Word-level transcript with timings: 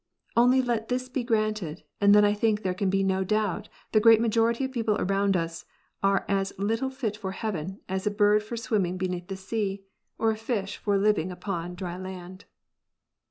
Only 0.35 0.63
let 0.63 0.87
this 0.89 1.09
be 1.09 1.23
granted, 1.23 1.83
and 1.99 2.15
then 2.15 2.25
I 2.25 2.33
think 2.33 2.63
there 2.63 2.73
can 2.73 2.89
be 2.89 3.03
no 3.03 3.23
doubt 3.23 3.69
the 3.91 3.99
great 3.99 4.19
majority 4.19 4.65
of 4.65 4.71
people 4.71 4.95
around 4.97 5.37
us 5.37 5.63
are 6.01 6.25
as 6.27 6.57
little 6.57 6.89
fit 6.89 7.15
for 7.15 7.33
heaven 7.33 7.81
as 7.87 8.07
a 8.07 8.09
bird 8.09 8.41
for 8.41 8.57
swimming 8.57 8.97
beneath 8.97 9.27
the 9.27 9.37
sea, 9.37 9.83
or 10.17 10.31
a 10.31 10.37
fish 10.37 10.77
for 10.77 10.97
living 10.97 11.31
upon 11.31 11.75
dry 11.75 11.97
land. 11.97 12.45